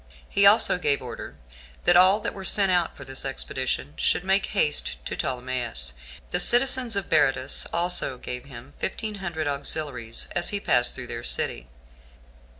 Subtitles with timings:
[0.27, 1.35] He also gave order
[1.83, 5.93] that all that were sent out for this expedition, should make haste to Ptolemais.
[6.31, 11.23] The citizens of Berytus also gave him fifteen hundred auxiliaries as he passed through their
[11.23, 11.67] city.